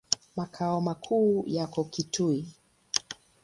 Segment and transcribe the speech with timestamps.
[0.35, 2.45] Makao makuu yako Kitui.